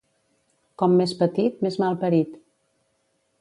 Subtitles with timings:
[0.81, 2.33] Com més petit, més malparit.